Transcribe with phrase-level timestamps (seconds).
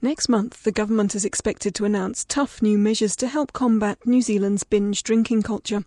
[0.00, 4.22] Next month, the government is expected to announce tough new measures to help combat New
[4.22, 5.84] Zealand's binge drinking culture.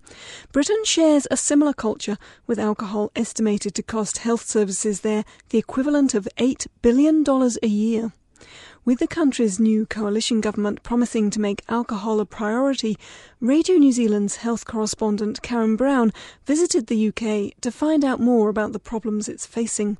[0.51, 6.13] Britain shares a similar culture, with alcohol estimated to cost health services there the equivalent
[6.13, 7.23] of $8 billion
[7.63, 8.11] a year.
[8.83, 12.97] With the country's new coalition government promising to make alcohol a priority,
[13.39, 16.11] Radio New Zealand's health correspondent Karen Brown
[16.47, 19.99] visited the UK to find out more about the problems it's facing.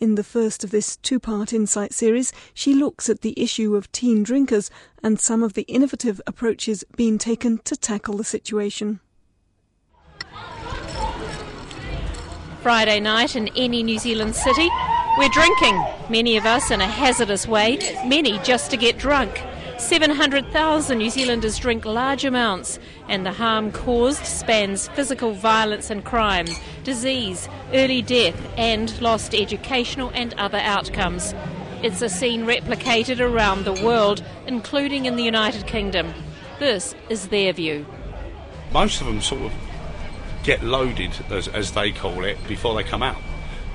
[0.00, 3.92] In the first of this two part Insight series, she looks at the issue of
[3.92, 4.70] teen drinkers
[5.02, 9.00] and some of the innovative approaches being taken to tackle the situation.
[12.62, 14.70] Friday night in any New Zealand city,
[15.16, 19.40] we're drinking, many of us in a hazardous way, many just to get drunk.
[19.78, 26.46] 700,000 New Zealanders drink large amounts, and the harm caused spans physical violence and crime,
[26.82, 31.32] disease, early death, and lost educational and other outcomes.
[31.82, 36.12] It's a scene replicated around the world, including in the United Kingdom.
[36.58, 37.86] This is their view.
[38.72, 39.52] Most of them sort of
[40.42, 43.20] get loaded, as, as they call it, before they come out.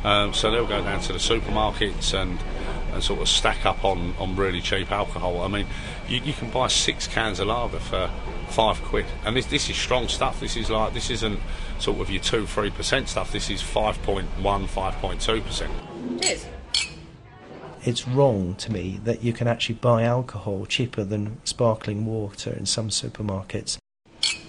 [0.03, 2.39] Um, so they'll go down to the supermarkets and,
[2.93, 5.41] and sort of stack up on, on really cheap alcohol.
[5.41, 5.67] I mean,
[6.07, 8.09] you, you can buy six cans of lager for
[8.47, 10.39] five quid, and this this is strong stuff.
[10.39, 11.39] This is like this isn't
[11.79, 13.31] sort of your two three percent stuff.
[13.31, 15.71] This is 5.1, 5.2 percent.
[16.21, 16.45] Cheers.
[17.83, 22.65] It's wrong to me that you can actually buy alcohol cheaper than sparkling water in
[22.65, 23.77] some supermarkets.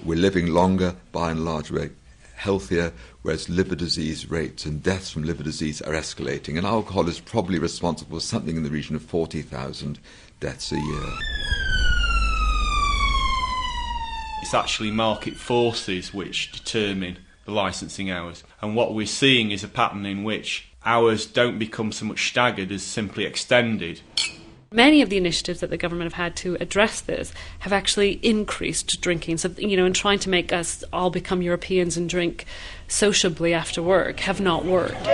[0.04, 1.70] We're living longer by and large.
[1.70, 1.92] We're
[2.40, 6.56] healthier, whereas liver disease rates and deaths from liver disease are escalating.
[6.56, 9.98] And alcohol is probably responsible for something in the region of 40,000
[10.40, 11.12] deaths a year.
[14.42, 18.42] It's actually market forces which determine the licensing hours.
[18.62, 22.72] And what we're seeing is a pattern in which hours don't become so much staggered
[22.72, 24.00] as simply extended.
[24.72, 29.00] Many of the initiatives that the government have had to address this have actually increased
[29.00, 29.38] drinking.
[29.38, 32.44] So, you know, in trying to make us all become Europeans and drink
[32.86, 35.04] sociably after work have not worked.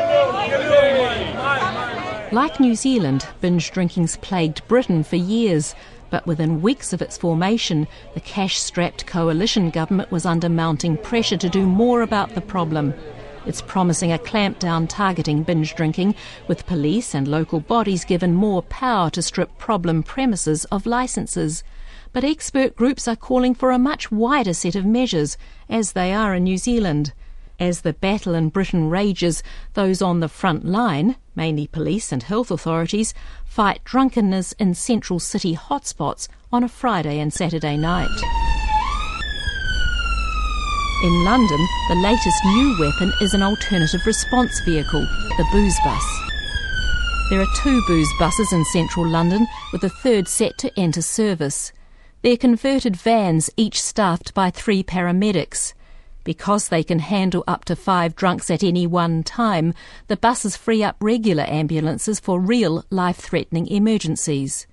[2.35, 5.75] Like New Zealand, binge drinking's plagued Britain for years.
[6.11, 11.39] But within weeks of its formation, the cash strapped coalition government was under mounting pressure
[11.39, 12.93] to do more about the problem.
[13.47, 16.17] It's promising a clampdown targeting binge drinking,
[16.49, 21.63] with police and local bodies given more power to strip problem premises of licences.
[22.13, 26.35] But expert groups are calling for a much wider set of measures, as they are
[26.35, 27.13] in New Zealand.
[27.61, 32.51] As the battle in Britain rages, those on the front line, mainly police and health
[32.51, 33.15] authorities,
[33.45, 38.46] fight drunkenness in central city hotspots on a Friday and Saturday night.
[41.03, 45.03] In London, the latest new weapon is an alternative response vehicle,
[45.37, 46.21] the Booze Bus.
[47.29, 51.71] There are two Booze buses in central London, with a third set to enter service.
[52.23, 55.75] They're converted vans, each staffed by three paramedics.
[56.25, 59.75] Because they can handle up to five drunks at any one time,
[60.07, 64.67] the buses free up regular ambulances for real life threatening emergencies.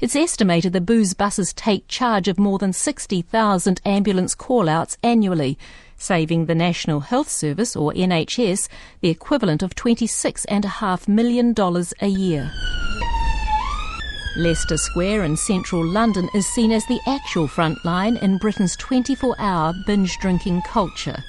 [0.00, 5.56] It's estimated the booze buses take charge of more than 60,000 ambulance call-outs annually,
[5.96, 8.68] saving the National Health Service, or NHS,
[9.00, 11.54] the equivalent of $26.5 million
[12.00, 12.50] a year.
[14.36, 19.36] Leicester Square in central London is seen as the actual front line in Britain's 24
[19.38, 21.22] hour binge drinking culture.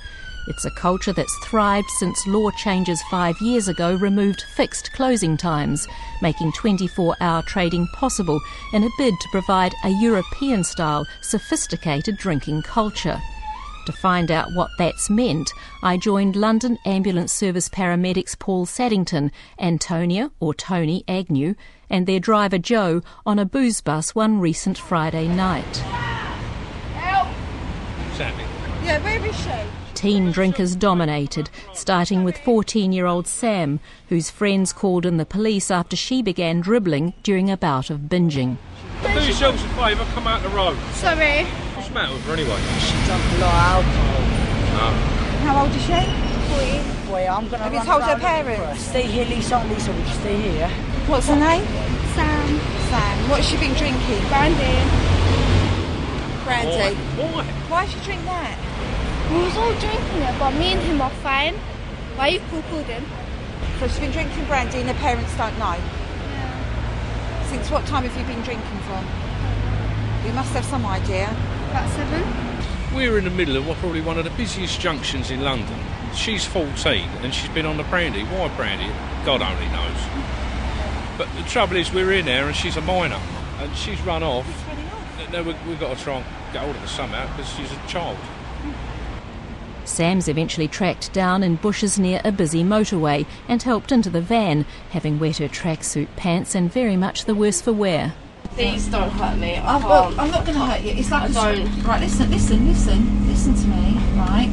[0.47, 5.87] It's a culture that's thrived since law changes five years ago removed fixed closing times,
[6.21, 8.39] making 24 hour trading possible
[8.73, 13.19] in a bid to provide a European style, sophisticated drinking culture.
[13.85, 15.51] To find out what that's meant,
[15.83, 21.55] I joined London Ambulance Service paramedics Paul Saddington, Antonia, or Tony Agnew,
[21.89, 25.77] and their driver Joe on a booze bus one recent Friday night.
[26.97, 27.27] Help!
[28.15, 28.43] Sammy.
[28.83, 29.74] Yeah, where is she?
[30.05, 35.71] Teen drinkers dominated, starting with 14 year old Sam, whose friends called in the police
[35.71, 38.57] after she began dribbling during a bout of binging.
[39.01, 40.77] Do yourselves a favour, come out the road.
[40.93, 41.45] Sorry.
[41.73, 42.61] What's the matter with her anyway?
[42.77, 44.21] She drank a lot of alcohol.
[44.77, 44.93] No.
[45.41, 45.97] How old is she?
[46.53, 47.09] 14.
[47.09, 48.81] Boy, I'm going to Have you told her parents?
[48.83, 49.57] Stay here, Lisa.
[49.67, 50.69] Lisa, will you stay here?
[51.09, 51.65] What's her name?
[52.13, 52.59] Sam.
[52.93, 53.29] Sam.
[53.31, 54.21] What's she been drinking?
[54.29, 54.85] Brandy.
[56.45, 56.95] Brandy.
[56.95, 57.43] Why?
[57.69, 58.74] Why should she drink that?
[59.31, 61.55] We was all drinking it, but me and him are fine.
[62.15, 63.03] Why you called him?
[63.79, 65.75] So she's been drinking brandy and her parents don't know?
[65.75, 67.43] Yeah.
[67.47, 69.03] Since what time have you been drinking from?
[70.25, 71.25] You must have some idea.
[71.71, 72.95] About seven.
[72.95, 75.77] We're in the middle of what probably one of the busiest junctions in London.
[76.13, 78.23] She's 14 and she's been on the brandy.
[78.23, 78.93] Why brandy?
[79.25, 79.99] God only knows.
[81.17, 83.19] But the trouble is we're in there and she's a minor.
[83.59, 84.47] and she's run off.
[85.31, 87.87] No, we, we've got to try and get hold of her somehow because she's a
[87.87, 88.17] child.
[89.87, 94.65] Sam's eventually tracked down in bushes near a busy motorway and helped into the van,
[94.89, 98.13] having wet her tracksuit pants and very much the worse for wear.
[98.51, 99.55] Please don't hurt me.
[99.55, 99.89] I I'm, can't.
[99.89, 100.91] well, I'm not going to hurt you.
[100.91, 101.83] It's like I a don't.
[101.83, 104.49] Right, listen, listen, listen, listen to me, right?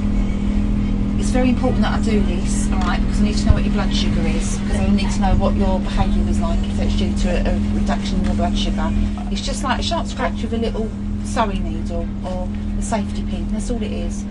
[1.20, 3.64] It's very important that I do this, all right, because I need to know what
[3.64, 6.80] your blood sugar is, because I need to know what your behaviour was like if
[6.80, 8.90] it's due to a, a reduction in your blood sugar.
[9.30, 10.90] It's just like a sharp scratch with a little
[11.24, 13.46] sewing needle or a safety pin.
[13.52, 14.24] That's all it is.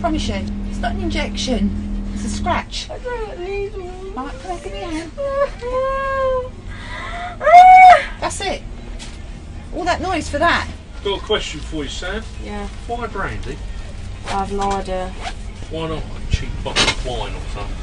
[0.00, 0.34] Promise you,
[0.68, 2.10] it's not an injection.
[2.14, 2.88] It's a scratch.
[2.88, 4.14] I don't need one.
[4.14, 5.10] Right, come on, give me a hand.
[8.20, 8.62] That's it.
[9.74, 10.68] All that noise for that.
[11.02, 12.22] Got a question for you, Sam.
[12.44, 12.68] Yeah.
[12.86, 13.58] Why brandy?
[14.26, 15.08] I have no idea.
[15.70, 17.76] Why not a cheap bottle of wine or something?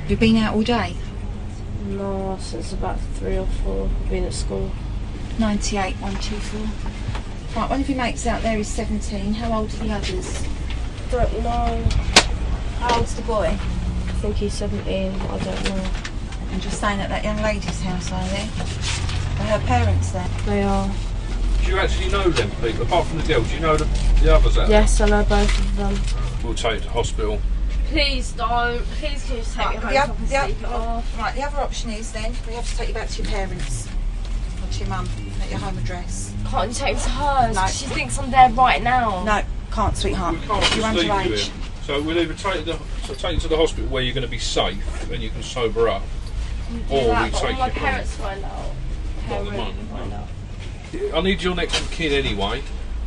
[0.00, 0.94] Have you been out all day?
[1.86, 3.88] No, since about three or four.
[4.10, 4.70] Been at school.
[5.38, 6.60] 98, 124.
[7.56, 9.32] Right, one of your mates out there is 17.
[9.34, 10.44] How old are the others?
[11.12, 11.84] Don't know.
[12.80, 13.48] How old's the boy?
[13.48, 15.12] I think he's 17.
[15.12, 15.90] I don't know.
[16.52, 18.42] And you're staying at that young lady's house, are they?
[19.44, 20.26] Are her parents there?
[20.46, 20.90] They are.
[21.62, 22.84] Do you actually know them people?
[22.86, 23.84] Apart from the girl, do you know the,
[24.22, 25.98] the others out Yes, I know both of them.
[26.42, 27.38] We'll take it to hospital.
[27.88, 28.82] Please don't.
[28.82, 31.18] Please can you just take Right, me the, home oth- so the, can it off?
[31.18, 33.86] right, the other option is then we have to take you back to your parents
[34.64, 35.06] or to your mum
[35.42, 36.32] at your home address.
[36.48, 37.54] Can't you take me to hers?
[37.54, 37.66] No.
[37.66, 39.22] She thinks I'm there right now.
[39.24, 39.42] No,
[39.72, 40.34] can't, sweetheart.
[40.34, 41.52] We can't You're just leave you here.
[41.82, 44.24] So we'll either take you to, so take you to the hospital where you're going
[44.24, 46.02] to be safe and you can sober up,
[46.88, 47.82] Do or that, we take when my you home.
[47.82, 48.70] parents find out.
[49.28, 49.98] Not the Parents mum.
[49.98, 50.28] find out.
[51.14, 52.62] I need your next of kin anyway,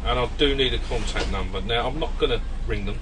[0.05, 1.61] and I do need a contact number.
[1.61, 2.99] Now I'm not going to ring them,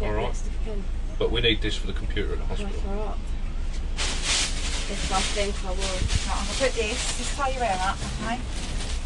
[0.00, 0.26] all right?
[0.28, 0.84] Next of kin.
[1.18, 2.80] But we need this for the computer at the Can I hospital.
[2.90, 3.18] throw up?
[3.96, 5.78] If I think I will.
[5.78, 8.38] Right, I'm going to put this, just tie your hair up, okay?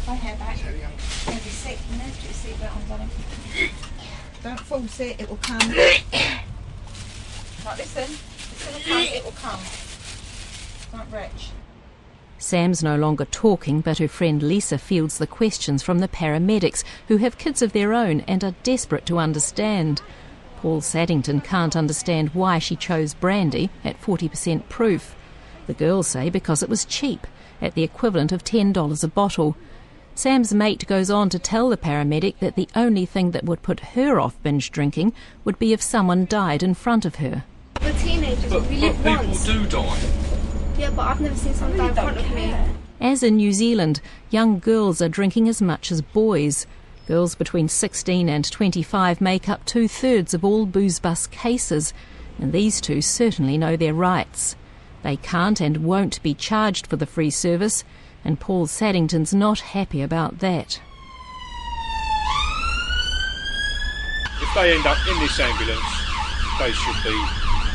[0.07, 0.57] My hair back.
[0.63, 2.03] You're going to be sick, you know?
[2.05, 3.09] Put your seatbelt on, darling.
[4.43, 5.59] Don't force it, it will come.
[5.69, 6.03] right,
[7.77, 8.03] listen.
[8.03, 9.59] It's going to come, it will come.
[10.91, 11.49] Don't retch.
[12.37, 17.17] Sam's no longer talking, but her friend Lisa fields the questions from the paramedics, who
[17.17, 20.01] have kids of their own and are desperate to understand.
[20.61, 25.15] Paul Saddington can't understand why she chose brandy at 40% proof.
[25.67, 27.27] The girls say because it was cheap,
[27.61, 29.57] at the equivalent of $10 a bottle.
[30.19, 33.79] Sam's mate goes on to tell the paramedic that the only thing that would put
[33.95, 35.13] her off binge drinking
[35.45, 37.45] would be if someone died in front of her.
[37.81, 38.51] We're teenagers.
[38.51, 39.45] But, we but live people once.
[39.45, 39.99] do die.
[40.77, 42.53] Yeah, but I've never seen someone die in front of me.
[42.99, 46.67] As in New Zealand, young girls are drinking as much as boys.
[47.07, 51.93] Girls between 16 and 25 make up two thirds of all booze bus cases,
[52.37, 54.57] and these two certainly know their rights.
[55.01, 57.85] They can't and won't be charged for the free service,
[58.23, 60.79] and Paul Saddington's not happy about that.
[64.41, 65.79] If they end up in this ambulance,
[66.59, 67.15] they should be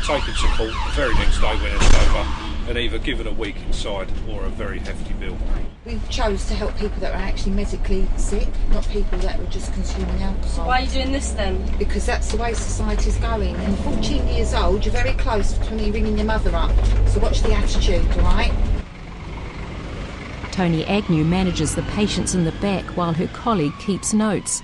[0.05, 3.55] taken to court the very next day when it's over and either given a week
[3.67, 5.37] inside or a very hefty bill.
[5.85, 9.71] We chose to help people that were actually medically sick, not people that were just
[9.73, 10.67] consuming alcohol.
[10.67, 11.63] Why are you doing this then?
[11.77, 13.55] Because that's the way society's going.
[13.55, 16.73] And 14 years old, you're very close to me ringing your mother up.
[17.07, 18.74] So watch the attitude, all right?
[20.55, 24.63] Tony Agnew manages the patients in the back while her colleague keeps notes.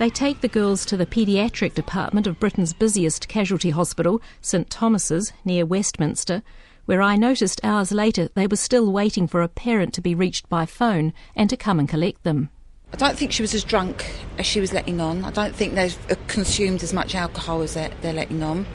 [0.00, 5.32] They take the girls to the paediatric department of Britain's busiest casualty hospital, St Thomas's,
[5.44, 6.42] near Westminster,
[6.86, 10.48] where I noticed hours later they were still waiting for a parent to be reached
[10.48, 12.50] by phone and to come and collect them.
[12.92, 14.04] I don't think she was as drunk
[14.38, 15.24] as she was letting on.
[15.24, 18.66] I don't think they've uh, consumed as much alcohol as they're, they're letting on.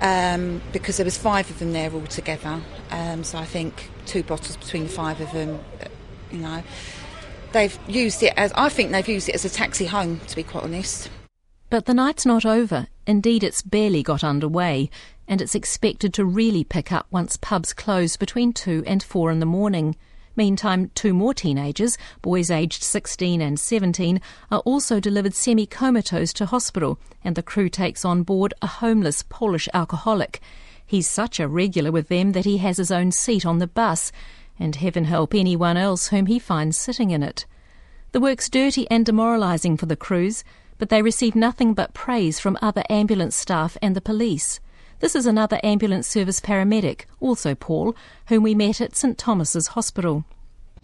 [0.00, 2.60] Um, because there was five of them there all together.
[2.90, 5.88] Um, so I think two bottles between the five of them, uh,
[6.32, 6.62] you know.
[7.52, 10.42] They've used it as, I think they've used it as a taxi home, to be
[10.42, 11.10] quite honest.
[11.68, 12.88] But the night's not over.
[13.06, 14.90] Indeed, it's barely got underway,
[15.28, 19.40] and it's expected to really pick up once pubs close between 2 and 4 in
[19.40, 19.96] the morning.
[20.36, 24.20] Meantime, two more teenagers, boys aged 16 and 17,
[24.50, 29.24] are also delivered semi comatose to hospital, and the crew takes on board a homeless
[29.28, 30.40] Polish alcoholic.
[30.86, 34.12] He's such a regular with them that he has his own seat on the bus,
[34.58, 37.46] and heaven help anyone else whom he finds sitting in it.
[38.12, 40.44] The work's dirty and demoralising for the crews,
[40.78, 44.60] but they receive nothing but praise from other ambulance staff and the police.
[45.00, 50.26] This is another ambulance service paramedic, also Paul, whom we met at St Thomas's Hospital.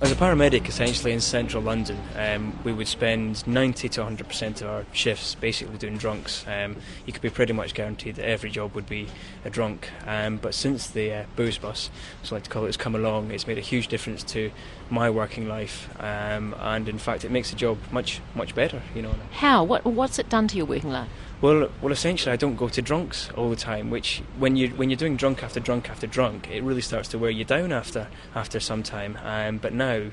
[0.00, 4.68] As a paramedic, essentially in central London, um, we would spend 90 to 100% of
[4.68, 6.46] our shifts basically doing drunks.
[6.46, 9.08] Um, you could be pretty much guaranteed that every job would be
[9.44, 9.90] a drunk.
[10.06, 11.90] Um, but since the uh, booze bus,
[12.22, 14.50] as I like to call it, has come along, it's made a huge difference to
[14.88, 18.80] my working life, um, and in fact, it makes the job much much better.
[18.94, 19.14] You know.
[19.32, 19.62] How?
[19.64, 21.08] What What's it done to your working life?
[21.40, 23.90] Well, well, essentially, I don't go to drunks all the time.
[23.90, 27.18] Which, when you when you're doing drunk after drunk after drunk, it really starts to
[27.18, 29.18] wear you down after after some time.
[29.22, 30.10] Um, but now,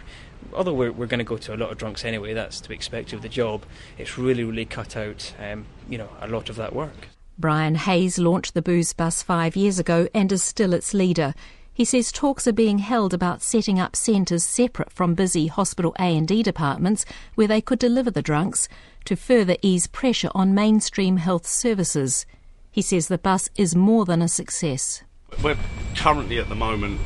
[0.53, 2.75] although we're we're going to go to a lot of drunks anyway, that's to be
[2.75, 3.63] expected of the job.
[3.97, 7.07] It's really really cut out, um, you know, a lot of that work.
[7.37, 11.33] Brian Hayes launched the Booze Bus five years ago and is still its leader.
[11.73, 16.43] He says talks are being held about setting up centres separate from busy hospital A&E
[16.43, 17.03] departments
[17.33, 18.69] where they could deliver the drunks
[19.05, 22.25] to further ease pressure on mainstream health services.
[22.71, 25.03] He says the bus is more than a success.
[25.43, 25.57] We're
[25.95, 27.01] currently at the moment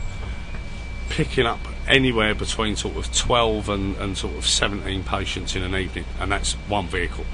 [1.10, 5.76] picking up anywhere between sort of 12 and, and sort of 17 patients in an
[5.76, 7.26] evening, and that's one vehicle.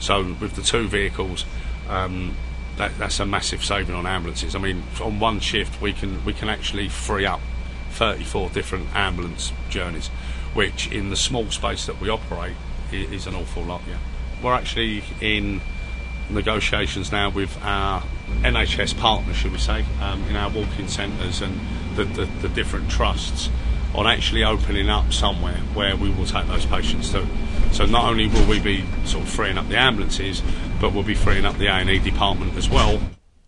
[0.00, 1.44] So with the two vehicles,
[1.88, 2.36] um,
[2.76, 4.54] that, that's a massive saving on ambulances.
[4.54, 7.40] I mean, on one shift we can we can actually free up
[7.90, 10.08] 34 different ambulance journeys,
[10.54, 12.54] which in the small space that we operate
[12.92, 13.82] is, an awful lot.
[13.88, 13.98] Yeah,
[14.42, 15.60] we're actually in
[16.30, 18.02] negotiations now with our
[18.42, 21.58] NHS partners, should we say, um, in our walk-in centres and
[21.96, 23.48] the, the, the different trusts
[23.94, 27.26] on actually opening up somewhere where we will take those patients to.
[27.72, 30.42] So not only will we be sort of freeing up the ambulances,
[30.80, 33.00] but we'll be freeing up the A&E department as well.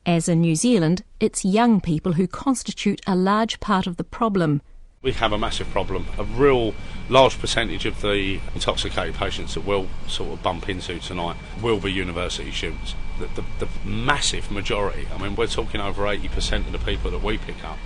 [0.06, 4.62] As in New Zealand, it's young people who constitute a large part of the problem.
[5.02, 6.04] We have a massive problem.
[6.18, 6.74] A real
[7.08, 11.90] large percentage of the intoxicated patients that we'll sort of bump into tonight will be
[11.90, 12.94] university students.
[13.18, 17.22] The, the, the massive majority, I mean, we're talking over 80% of the people that
[17.22, 17.78] we pick up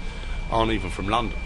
[0.50, 1.38] aren't even from London.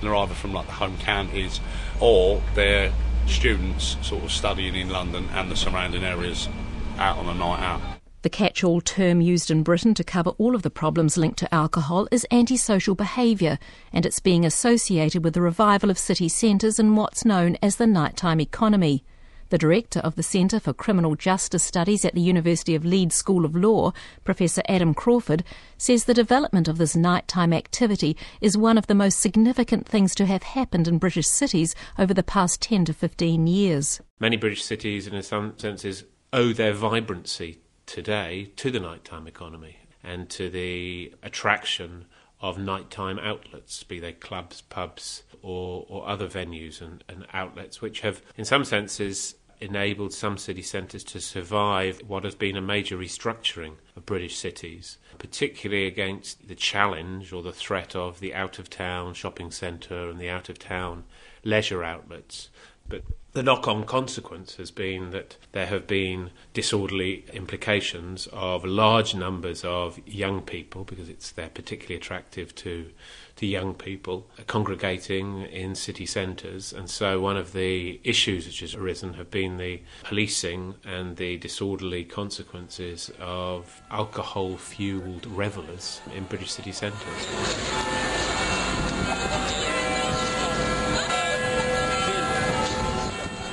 [0.00, 1.58] They're either from like the home counties
[1.98, 2.92] or they're
[3.26, 6.48] students sort of studying in London and the surrounding areas
[6.96, 7.91] out on a night out.
[8.22, 11.52] The catch all term used in Britain to cover all of the problems linked to
[11.52, 13.58] alcohol is antisocial behaviour,
[13.92, 17.86] and it's being associated with the revival of city centres and what's known as the
[17.86, 19.02] nighttime economy.
[19.48, 23.44] The director of the Centre for Criminal Justice Studies at the University of Leeds School
[23.44, 25.42] of Law, Professor Adam Crawford,
[25.76, 30.26] says the development of this nighttime activity is one of the most significant things to
[30.26, 34.00] have happened in British cities over the past 10 to 15 years.
[34.20, 40.28] Many British cities, in some senses, owe their vibrancy today to the nighttime economy and
[40.30, 42.06] to the attraction
[42.40, 48.00] of nighttime outlets, be they clubs, pubs, or, or other venues and, and outlets, which
[48.00, 52.98] have, in some senses, enabled some city centres to survive what has been a major
[52.98, 58.68] restructuring of British cities, particularly against the challenge or the threat of the out of
[58.68, 61.04] town shopping centre and the out of town
[61.44, 62.50] leisure outlets.
[62.88, 69.14] But the knock on consequence has been that there have been disorderly implications of large
[69.14, 72.90] numbers of young people, because it's they're particularly attractive to
[73.36, 76.72] to young people congregating in city centres.
[76.72, 81.38] And so, one of the issues which has arisen have been the policing and the
[81.38, 88.61] disorderly consequences of alcohol fuelled revellers in British city centres.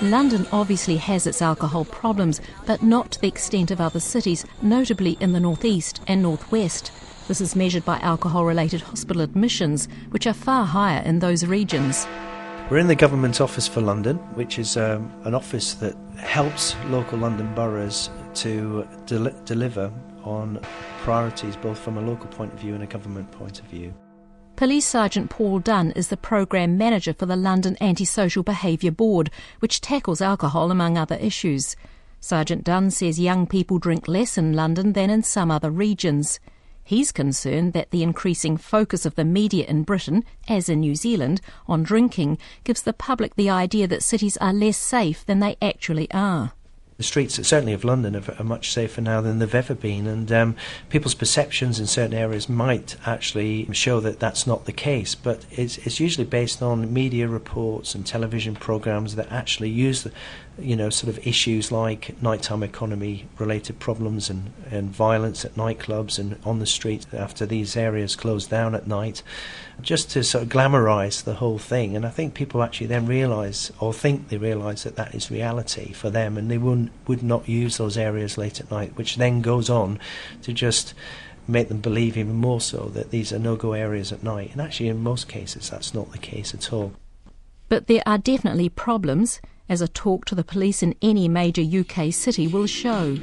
[0.01, 5.17] London obviously has its alcohol problems, but not to the extent of other cities, notably
[5.19, 6.93] in the northeast and northwest.
[7.27, 12.07] This is measured by alcohol related hospital admissions, which are far higher in those regions.
[12.69, 17.19] We're in the Government Office for London, which is um, an office that helps local
[17.19, 19.91] London boroughs to del- deliver
[20.23, 20.59] on
[20.99, 23.93] priorities both from a local point of view and a government point of view.
[24.59, 29.79] Police Sergeant Paul Dunn is the Programme Manager for the London Antisocial Behaviour Board, which
[29.79, 31.77] tackles alcohol among other issues.
[32.19, 36.41] Sergeant Dunn says young people drink less in London than in some other regions.
[36.83, 41.39] He's concerned that the increasing focus of the media in Britain, as in New Zealand,
[41.65, 46.11] on drinking gives the public the idea that cities are less safe than they actually
[46.11, 46.51] are
[46.99, 50.29] the streets, certainly of London, are, are, much safer now than they've ever been, and
[50.33, 50.53] um,
[50.89, 55.15] people's perceptions in certain areas might actually show that that's not the case.
[55.15, 60.11] But it's, it's usually based on media reports and television programs that actually use the,
[60.61, 66.19] you know, sort of issues like nighttime economy related problems and, and violence at nightclubs
[66.19, 69.23] and on the streets after these areas close down at night,
[69.81, 71.95] just to sort of glamorize the whole thing.
[71.95, 75.93] And I think people actually then realize or think they realize that that is reality
[75.93, 79.41] for them and they wouldn't, would not use those areas late at night, which then
[79.41, 79.99] goes on
[80.43, 80.93] to just
[81.47, 84.51] make them believe even more so that these are no go areas at night.
[84.51, 86.93] And actually, in most cases, that's not the case at all.
[87.69, 92.11] But there are definitely problems, as a talk to the police in any major UK
[92.11, 93.15] city will show.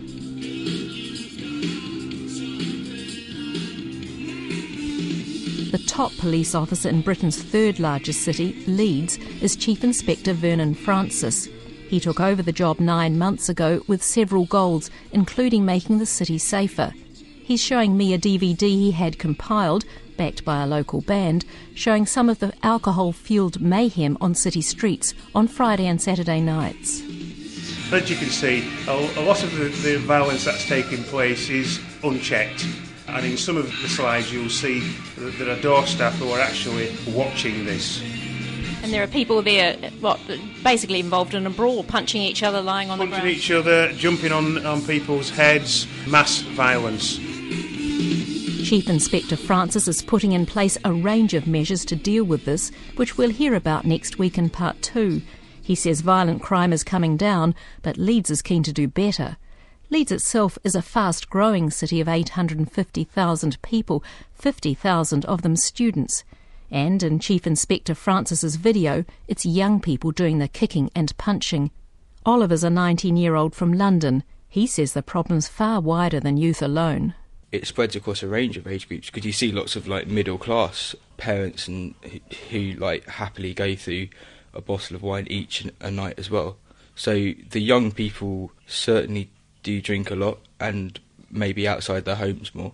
[5.73, 11.49] The top police officer in Britain's third largest city, Leeds, is Chief Inspector Vernon Francis.
[11.89, 16.39] He took over the job nine months ago with several goals, including making the city
[16.39, 16.93] safer.
[17.43, 19.85] He's showing me a DVD he had compiled,
[20.17, 21.45] backed by a local band,
[21.75, 27.03] showing some of the alcohol fueled mayhem on city streets on Friday and Saturday nights.
[27.93, 32.67] As you can see, a, lot of the, the violence that's taking place is unchecked.
[33.09, 34.81] And in some of the slides, you'll see
[35.17, 38.03] that there are door staff who are actually watching this.
[38.83, 40.19] And there are people there, what,
[40.65, 43.23] basically involved in a brawl, punching each other, lying on punching the ground.
[43.23, 47.19] Punching each other, jumping on, on people's heads, mass violence.
[48.67, 52.73] Chief Inspector Francis is putting in place a range of measures to deal with this,
[52.97, 55.23] which we'll hear about next week in part two.
[55.63, 59.37] He says violent crime is coming down, but Leeds is keen to do better.
[59.89, 64.03] Leeds itself is a fast growing city of 850,000 people,
[64.35, 66.25] 50,000 of them students.
[66.69, 71.71] And in Chief Inspector Francis's video, it's young people doing the kicking and punching.
[72.25, 74.25] Oliver's a 19 year old from London.
[74.49, 77.15] He says the problem's far wider than youth alone.
[77.53, 80.39] It spreads across a range of age groups because you see lots of like middle
[80.39, 81.95] class parents and
[82.51, 84.09] who, like happily go through
[84.53, 86.57] a bottle of wine each a night as well.
[86.95, 87.13] So
[87.51, 89.31] the young people certainly
[89.63, 90.99] do drink a lot and
[91.31, 92.73] maybe outside their homes more.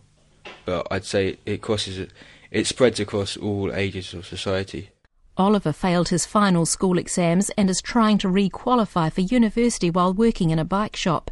[0.64, 2.08] But I'd say it crosses,
[2.50, 4.90] it spreads across all ages of society.
[5.36, 10.50] Oliver failed his final school exams and is trying to re-qualify for university while working
[10.50, 11.30] in a bike shop.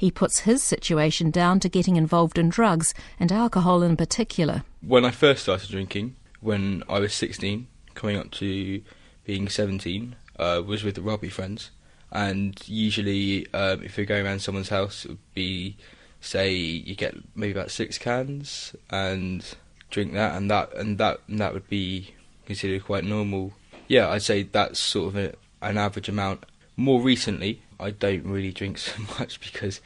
[0.00, 4.64] He puts his situation down to getting involved in drugs and alcohol in particular.
[4.80, 8.80] When I first started drinking, when I was 16, coming up to
[9.26, 11.70] being 17, uh, was with the rugby friends
[12.10, 15.76] and usually um, if you're going around someone's house, it would be
[16.22, 19.54] say you get maybe about six cans and
[19.90, 22.14] drink that, and that and that and that would be
[22.46, 23.52] considered quite normal.
[23.86, 26.46] Yeah, I'd say that's sort of a, an average amount.
[26.80, 29.82] More recently, I don't really drink so much because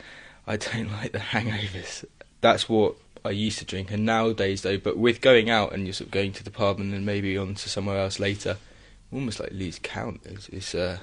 [0.46, 2.04] I don't like the hangovers.
[2.40, 5.92] That's what I used to drink, and nowadays though, but with going out and you're
[5.92, 8.58] sort of going to the pub and then maybe on to somewhere else later,
[9.12, 10.20] almost like lose count.
[10.24, 10.98] It's, it's uh,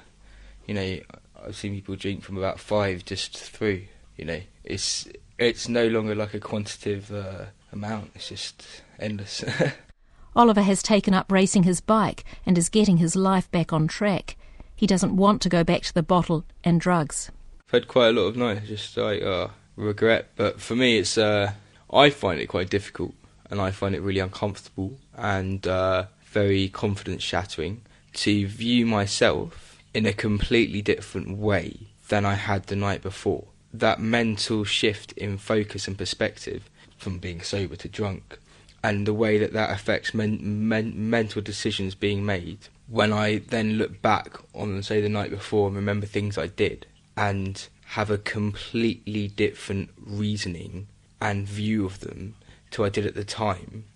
[0.66, 0.98] you know,
[1.44, 3.82] I've seen people drink from about five just through.
[4.16, 8.12] You know, it's it's no longer like a quantitative uh, amount.
[8.14, 8.64] It's just
[8.98, 9.44] endless.
[10.34, 14.36] Oliver has taken up racing his bike and is getting his life back on track.
[14.82, 17.30] He doesn't want to go back to the bottle and drugs.
[17.68, 21.16] I've had quite a lot of nights just like uh, regret, but for me, it's
[21.16, 21.52] uh,
[21.88, 23.14] I find it quite difficult
[23.48, 27.82] and I find it really uncomfortable and uh, very confidence shattering
[28.14, 33.44] to view myself in a completely different way than I had the night before.
[33.72, 36.68] That mental shift in focus and perspective
[36.98, 38.36] from being sober to drunk,
[38.82, 42.66] and the way that that affects men, men, mental decisions being made.
[42.92, 46.84] When I then look back on, say, the night before and remember things I did,
[47.16, 52.34] and have a completely different reasoning and view of them
[52.72, 53.86] to I did at the time,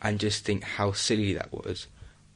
[0.00, 1.86] and just think how silly that was,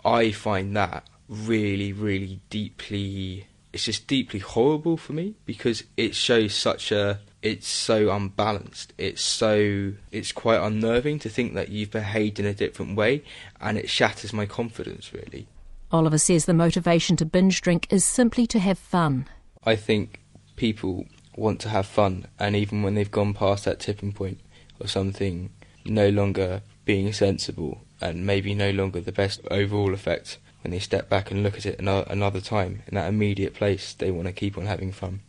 [0.04, 3.46] I find that really, really deeply.
[3.72, 7.20] It's just deeply horrible for me because it shows such a.
[7.40, 8.92] It's so unbalanced.
[8.98, 9.94] It's so.
[10.12, 13.24] It's quite unnerving to think that you've behaved in a different way,
[13.58, 15.46] and it shatters my confidence really.
[15.92, 19.26] Oliver says the motivation to binge drink is simply to have fun.
[19.64, 20.20] I think
[20.56, 24.40] people want to have fun, and even when they've gone past that tipping point
[24.80, 25.50] of something
[25.84, 31.08] no longer being sensible and maybe no longer the best overall effect, when they step
[31.08, 34.56] back and look at it another time in that immediate place, they want to keep
[34.58, 35.20] on having fun.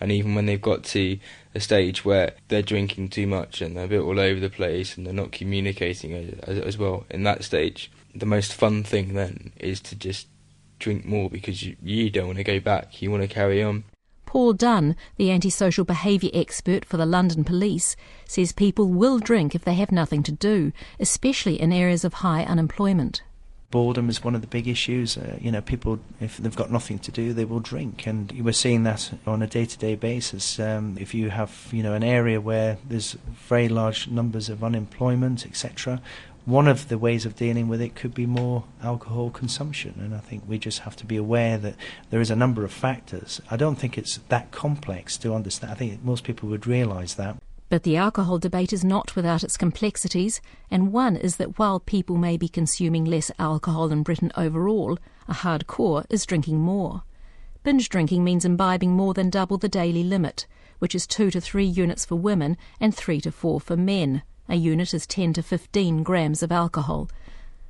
[0.00, 1.18] And even when they've got to
[1.54, 4.96] a stage where they're drinking too much and they're a bit all over the place
[4.96, 9.52] and they're not communicating as, as well, in that stage, the most fun thing then
[9.58, 10.28] is to just
[10.78, 13.84] drink more because you, you don't want to go back, you want to carry on.
[14.26, 17.96] Paul Dunn, the antisocial behaviour expert for the London Police,
[18.26, 22.44] says people will drink if they have nothing to do, especially in areas of high
[22.44, 23.22] unemployment
[23.70, 25.16] boredom is one of the big issues.
[25.16, 28.06] Uh, you know, people, if they've got nothing to do, they will drink.
[28.06, 30.58] And we're seeing that on a day to day basis.
[30.58, 33.12] Um, if you have, you know, an area where there's
[33.48, 36.00] very large numbers of unemployment, etc.,
[36.46, 39.94] one of the ways of dealing with it could be more alcohol consumption.
[39.98, 41.76] And I think we just have to be aware that
[42.10, 43.40] there is a number of factors.
[43.50, 45.72] I don't think it's that complex to understand.
[45.72, 47.36] I think most people would realise that.
[47.68, 50.40] But the alcohol debate is not without its complexities,
[50.72, 54.98] and one is that while people may be consuming less alcohol in Britain overall,
[55.28, 57.04] A hardcore is drinking more.
[57.62, 60.48] Binge drinking means imbibing more than double the daily limit,
[60.80, 64.22] which is 2 to 3 units for women and 3 to 4 for men.
[64.50, 67.08] A unit is 10 to 15 grams of alcohol.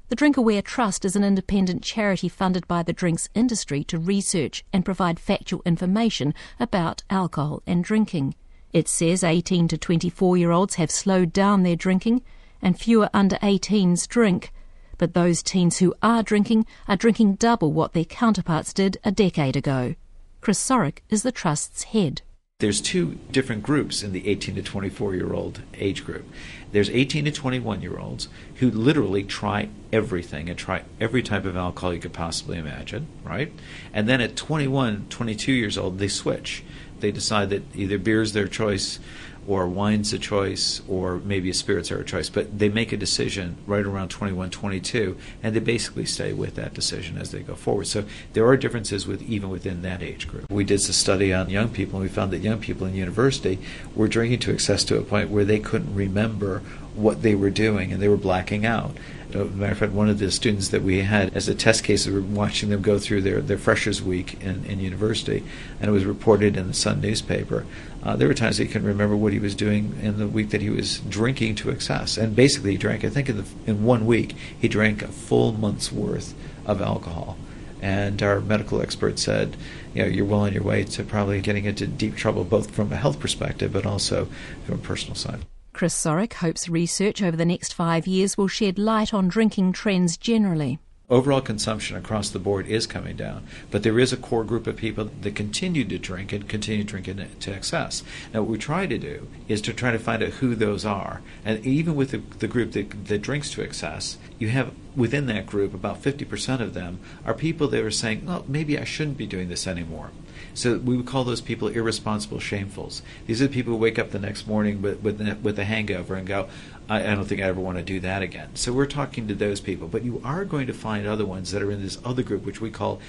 [0.09, 4.83] The Drinkaware Trust is an independent charity funded by the drinks industry to research and
[4.83, 8.35] provide factual information about alcohol and drinking.
[8.73, 12.23] It says 18 to 24 year olds have slowed down their drinking
[12.63, 14.51] and fewer under 18s drink.
[14.97, 19.55] But those teens who are drinking are drinking double what their counterparts did a decade
[19.55, 19.97] ago.
[20.41, 22.23] Chris Sorek is the Trust's head.
[22.61, 26.27] There's two different groups in the 18 to 24 year old age group.
[26.73, 31.57] There's 18 to 21 year olds who literally try everything and try every type of
[31.57, 33.51] alcohol you could possibly imagine, right?
[33.95, 36.63] And then at 21, 22 years old, they switch.
[37.01, 38.99] They decide that either beer is their choice
[39.47, 42.29] or wine's a choice, or maybe a spirits are a choice.
[42.29, 46.75] But they make a decision right around 21, 22, and they basically stay with that
[46.75, 47.87] decision as they go forward.
[47.87, 50.51] So there are differences with even within that age group.
[50.51, 53.59] We did a study on young people, and we found that young people in university
[53.95, 56.63] were drinking to excess to a point where they couldn't remember
[56.95, 58.97] what they were doing, and they were blacking out.
[59.31, 61.85] As a matter of fact, one of the students that we had as a test
[61.85, 65.45] case, we were watching them go through their, their freshers week in, in university,
[65.81, 67.65] and it was reported in the Sun newspaper.
[68.03, 70.63] Uh, there were times he couldn't remember what he was doing in the week that
[70.63, 72.17] he was drinking to excess.
[72.17, 75.53] And basically, he drank, I think in, the, in one week, he drank a full
[75.53, 76.35] month's worth
[76.65, 77.37] of alcohol.
[77.83, 79.57] And our medical expert said,
[79.95, 82.93] you know, you're well on your way to probably getting into deep trouble, both from
[82.93, 84.29] a health perspective, but also
[84.65, 85.41] from a personal side.
[85.73, 90.17] Chris Sorek hopes research over the next five years will shed light on drinking trends
[90.17, 90.79] generally.
[91.11, 94.77] Overall consumption across the board is coming down, but there is a core group of
[94.77, 98.05] people that continue to drink and continue drinking to excess.
[98.33, 101.21] Now, what we try to do is to try to find out who those are.
[101.45, 105.47] And even with the, the group that, that drinks to excess, you have within that
[105.47, 109.27] group about 50% of them are people that are saying, well, maybe I shouldn't be
[109.27, 110.11] doing this anymore.
[110.55, 113.03] So we would call those people irresponsible shamefuls.
[113.27, 116.15] These are the people who wake up the next morning with with, with a hangover
[116.15, 116.49] and go,
[116.91, 118.57] I, I don't think I ever want to do that again.
[118.57, 121.63] So we're talking to those people, but you are going to find other ones that
[121.63, 123.01] are in this other group, which we call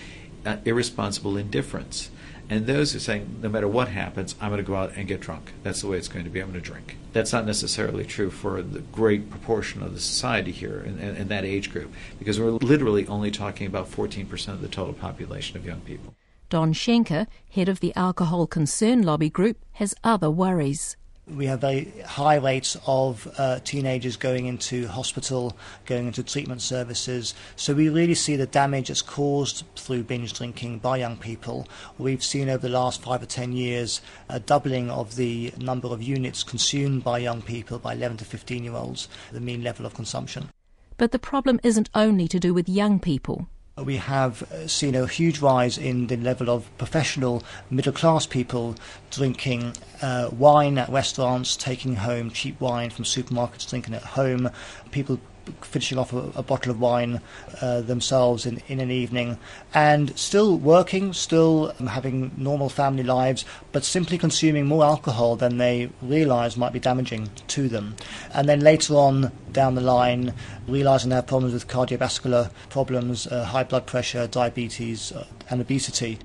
[0.45, 2.11] uh, irresponsible indifference.
[2.47, 5.21] And those are saying, no matter what happens, I'm going to go out and get
[5.21, 5.53] drunk.
[5.63, 6.41] That's the way it's going to be.
[6.41, 6.97] I'm going to drink.
[7.13, 11.71] That's not necessarily true for the great proportion of the society here in, that age
[11.71, 16.13] group, because we're literally only talking about 14% of the total population of young people.
[16.49, 20.97] Don Shenker, head of the Alcohol Concern Lobby Group, has other worries.
[21.35, 27.33] We have very high rates of uh, teenagers going into hospital, going into treatment services.
[27.55, 31.67] So we really see the damage that's caused through binge drinking by young people.
[31.97, 36.01] We've seen over the last five or ten years a doubling of the number of
[36.01, 39.93] units consumed by young people, by 11 to 15 year olds, the mean level of
[39.93, 40.49] consumption.
[40.97, 43.47] But the problem isn't only to do with young people
[43.85, 48.75] we have uh, seen a huge rise in the level of professional middle class people
[49.09, 54.49] drinking uh, wine at restaurants, taking home cheap wine from supermarkets, drinking at home,
[54.91, 55.19] people
[55.61, 57.21] finishing off a, a bottle of wine
[57.61, 59.37] uh, themselves in, in an evening,
[59.73, 65.89] and still working, still having normal family lives, but simply consuming more alcohol than they
[66.01, 67.95] realise might be damaging to them.
[68.33, 70.33] And then later on down the line,
[70.67, 76.19] realising they have problems with cardiovascular problems, uh, high blood pressure, diabetes, uh, and obesity.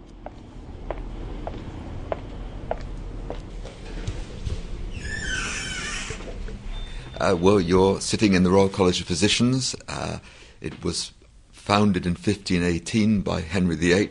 [7.18, 9.74] Uh, well, you're sitting in the Royal College of Physicians.
[9.88, 10.18] Uh,
[10.61, 11.12] it was
[11.50, 14.11] founded in 1518 by Henry VIII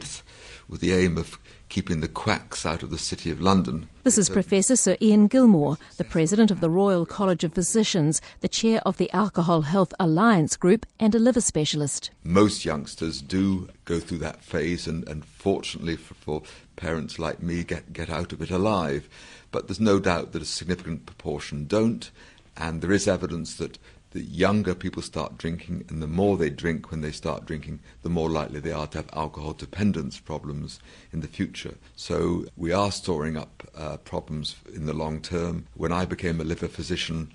[0.68, 1.38] with the aim of
[1.70, 3.88] keeping the quacks out of the City of London.
[4.04, 8.48] This is Professor Sir Ian Gilmore, the President of the Royal College of Physicians, the
[8.48, 12.10] Chair of the Alcohol Health Alliance Group, and a liver specialist.
[12.24, 16.42] Most youngsters do go through that phase, and, and fortunately for, for
[16.76, 19.08] parents like me, get, get out of it alive.
[19.52, 22.10] But there's no doubt that a significant proportion don't
[22.58, 23.78] and there is evidence that
[24.12, 28.10] the younger people start drinking, and the more they drink when they start drinking, the
[28.10, 30.80] more likely they are to have alcohol dependence problems
[31.12, 31.76] in the future.
[31.98, 35.68] So we are storing up uh, problems in the long term.
[35.74, 37.30] When I became a liver physician,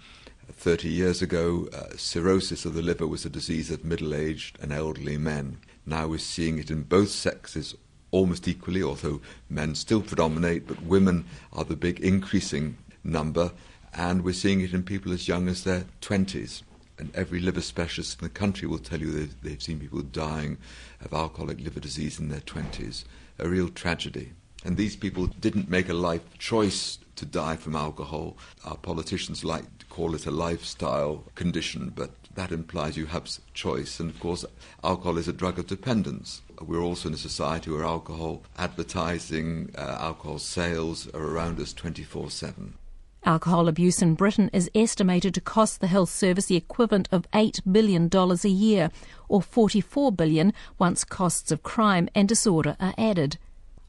[0.50, 4.72] 30 years ago, uh, cirrhosis of the liver was a disease of middle aged and
[4.72, 5.58] elderly men.
[5.84, 7.74] Now we're seeing it in both sexes
[8.10, 13.52] almost equally, although men still predominate, but women are the big increasing number
[13.94, 16.62] and we're seeing it in people as young as their 20s.
[16.98, 20.58] And every liver specialist in the country will tell you they've, they've seen people dying
[21.02, 23.04] of alcoholic liver disease in their 20s.
[23.38, 24.32] A real tragedy.
[24.64, 28.36] And these people didn't make a life choice to die from alcohol.
[28.64, 33.98] Our politicians like to call it a lifestyle condition, but that implies you have choice.
[33.98, 34.44] And of course,
[34.84, 36.42] alcohol is a drug of dependence.
[36.60, 42.30] We're also in a society where alcohol advertising, uh, alcohol sales are around us 24
[42.30, 42.74] 7.
[43.24, 47.60] Alcohol abuse in Britain is estimated to cost the health service the equivalent of $8
[47.70, 48.90] billion a year,
[49.28, 53.36] or 44 billion once costs of crime and disorder are added.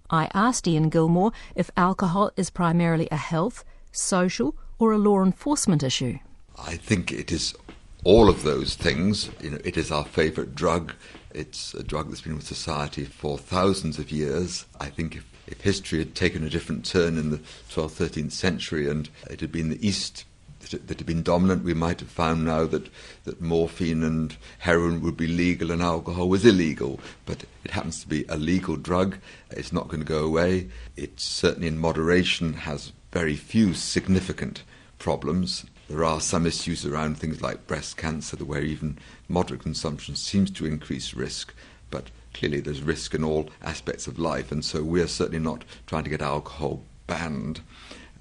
[0.09, 5.83] I asked Ian Gilmore if alcohol is primarily a health, social, or a law enforcement
[5.83, 6.19] issue.
[6.59, 7.55] I think it is
[8.03, 9.29] all of those things.
[9.41, 10.93] You know, it is our favourite drug.
[11.33, 14.65] It's a drug that's been with society for thousands of years.
[14.79, 17.37] I think if, if history had taken a different turn in the
[17.69, 20.25] 12th, 13th century and it had been the East
[20.69, 22.87] that had been dominant, we might have found now that,
[23.25, 26.99] that morphine and heroin would be legal and alcohol was illegal.
[27.25, 29.17] But it happens to be a legal drug.
[29.49, 30.69] It's not going to go away.
[30.95, 34.63] It certainly, in moderation, has very few significant
[34.99, 35.65] problems.
[35.89, 40.65] There are some issues around things like breast cancer, where even moderate consumption seems to
[40.65, 41.53] increase risk,
[41.89, 46.03] but clearly there's risk in all aspects of life, and so we're certainly not trying
[46.03, 47.61] to get alcohol banned.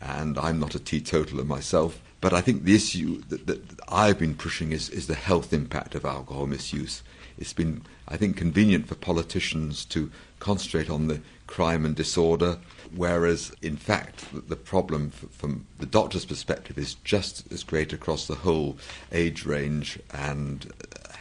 [0.00, 4.34] And I'm not a teetotaler myself, but I think the issue that, that I've been
[4.34, 7.02] pushing is, is the health impact of alcohol misuse.
[7.38, 12.58] It's been, I think, convenient for politicians to concentrate on the crime and disorder,
[12.94, 18.36] whereas, in fact, the problem from the doctor's perspective is just as great across the
[18.36, 18.76] whole
[19.12, 21.12] age range, and uh,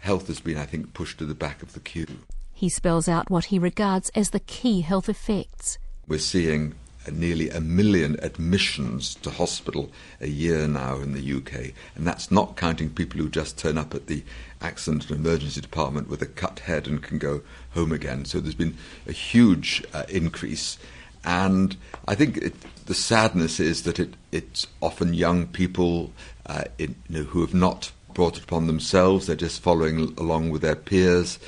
[0.00, 2.18] health has been, I think, pushed to the back of the queue.
[2.58, 5.78] He spells out what he regards as the key health effects.
[6.08, 6.74] We're seeing
[7.08, 12.56] nearly a million admissions to hospital a year now in the UK, and that's not
[12.56, 14.24] counting people who just turn up at the
[14.60, 17.42] accident and emergency department with a cut head and can go
[17.74, 18.24] home again.
[18.24, 20.78] So there's been a huge uh, increase,
[21.24, 21.76] and
[22.08, 22.54] I think it,
[22.86, 26.12] the sadness is that it, it's often young people
[26.46, 30.50] uh, in, you know, who have not brought it upon themselves; they're just following along
[30.50, 31.38] with their peers.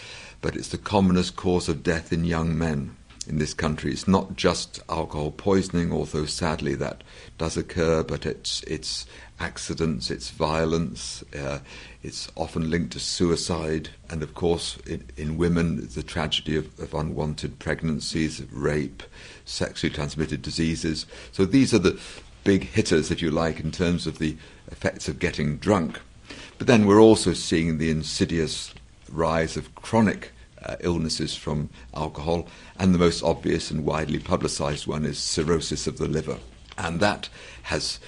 [0.40, 3.92] But it's the commonest cause of death in young men in this country.
[3.92, 7.04] It's not just alcohol poisoning, although sadly that
[7.38, 9.06] does occur, but it's it's
[9.38, 11.60] accidents, it's violence, uh,
[12.02, 16.92] it's often linked to suicide, and of course, in, in women, the tragedy of, of
[16.92, 19.02] unwanted pregnancies, rape,
[19.44, 21.06] sexually transmitted diseases.
[21.32, 21.98] So these are the
[22.44, 24.36] big hitters, if you like, in terms of the
[24.70, 26.00] effects of getting drunk.
[26.58, 28.74] But then we're also seeing the insidious
[29.10, 30.32] rise of chronic
[30.64, 32.46] uh, illnesses from alcohol,
[32.78, 36.38] and the most obvious and widely publicised one is cirrhosis of the liver.
[36.76, 37.28] And that
[37.64, 37.98] has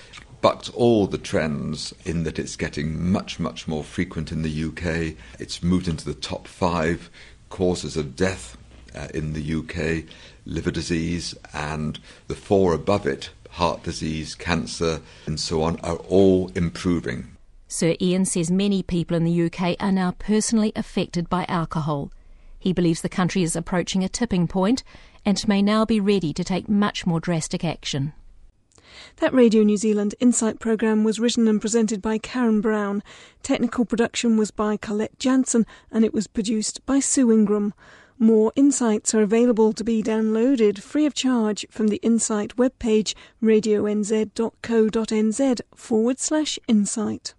[0.40, 5.16] bucked all the trends in that it's getting much, much more frequent in the UK.
[5.38, 7.10] It's moved into the top five
[7.48, 8.56] causes of death
[8.94, 10.04] uh, in the UK
[10.44, 16.50] liver disease, and the four above it heart disease, cancer, and so on are all
[16.54, 17.31] improving.
[17.72, 22.12] Sir Ian says many people in the UK are now personally affected by alcohol.
[22.58, 24.84] He believes the country is approaching a tipping point
[25.24, 28.12] and may now be ready to take much more drastic action.
[29.20, 33.02] That Radio New Zealand Insight programme was written and presented by Karen Brown.
[33.42, 37.72] Technical production was by Colette Jansen and it was produced by Sue Ingram.
[38.18, 44.30] More insights are available to be downloaded free of charge from the Insight webpage radionz.co.nz
[45.74, 47.32] forward slash insight.